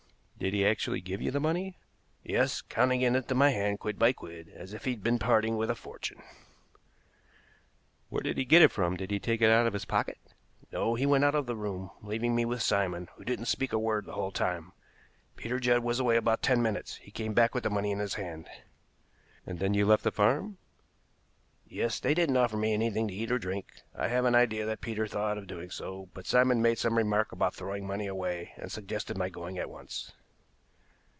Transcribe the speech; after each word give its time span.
"Did 0.43 0.55
he 0.55 0.65
actually 0.65 1.01
give 1.01 1.21
you 1.21 1.29
the 1.29 1.39
money?" 1.39 1.77
"Yes, 2.23 2.61
counting 2.63 3.01
it 3.01 3.15
into 3.15 3.35
my 3.35 3.51
hand 3.51 3.79
quid 3.79 3.99
by 3.99 4.11
quid, 4.11 4.49
as 4.49 4.73
if 4.73 4.85
he'd 4.85 5.03
been 5.03 5.19
parting 5.19 5.55
with 5.55 5.69
a 5.69 5.75
fortune." 5.75 6.19
"Where 8.09 8.23
did 8.23 8.37
he 8.39 8.43
get 8.45 8.63
it 8.63 8.71
from? 8.71 8.97
Did 8.97 9.11
he 9.11 9.19
take 9.19 9.43
it 9.43 9.51
out 9.51 9.67
of 9.67 9.73
his 9.73 9.85
pocket?" 9.85 10.17
"No; 10.71 10.95
he 10.95 11.05
went 11.05 11.23
out 11.23 11.35
of 11.35 11.45
the 11.45 11.55
room, 11.55 11.91
leaving 12.01 12.33
me 12.33 12.43
with 12.43 12.63
Simon, 12.63 13.07
who 13.15 13.23
didn't 13.23 13.49
speak 13.53 13.71
a 13.71 13.77
word 13.77 14.07
the 14.07 14.13
whole 14.15 14.31
time. 14.31 14.71
Peter 15.35 15.59
Judd 15.59 15.83
was 15.83 15.99
away 15.99 16.17
about 16.17 16.41
ten 16.41 16.59
minutes. 16.59 16.95
He 16.95 17.11
came 17.11 17.35
back 17.35 17.53
with 17.53 17.61
the 17.63 17.69
money 17.69 17.91
in 17.91 17.99
his 17.99 18.15
hand." 18.15 18.49
"And 19.45 19.59
then 19.59 19.75
you 19.75 19.85
left 19.85 20.03
the 20.03 20.11
farm?" 20.11 20.57
"Yes; 21.67 21.99
they 21.99 22.15
didn't 22.15 22.37
offer 22.37 22.57
me 22.57 22.73
anything 22.73 23.07
to 23.09 23.13
eat 23.13 23.31
or 23.31 23.37
drink. 23.37 23.83
I 23.95 24.07
have 24.07 24.25
an 24.25 24.33
idea 24.33 24.65
that 24.65 24.81
Peter 24.81 25.05
thought 25.05 25.37
of 25.37 25.45
doing 25.45 25.69
so, 25.69 26.09
but 26.15 26.25
Simon 26.25 26.63
made 26.63 26.79
some 26.79 26.97
remark 26.97 27.31
about 27.31 27.53
throwing 27.53 27.85
money 27.85 28.07
away, 28.07 28.53
and 28.57 28.71
suggested 28.71 29.15
my 29.19 29.29
going 29.29 29.59
at 29.59 29.69
once." 29.69 30.13